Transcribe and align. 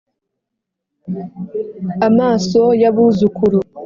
amaso 2.07 2.61
y'abuzukuru, 2.81 3.57